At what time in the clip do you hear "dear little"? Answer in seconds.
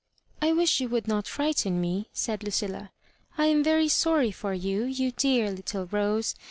5.11-5.85